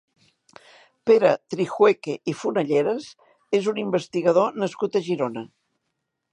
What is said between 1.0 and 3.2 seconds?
Pere Trijueque i Fonalleras